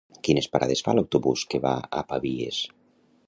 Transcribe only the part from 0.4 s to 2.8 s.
parades fa l'autobús que va a Pavies?